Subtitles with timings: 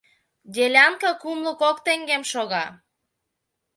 [0.53, 2.65] Делянка кумло кок теҥгем шога.